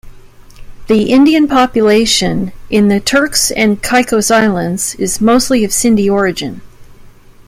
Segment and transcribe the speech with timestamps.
[0.87, 6.61] The Indian population in the Turks and Caicos Islands is mostly of Sindhi origin.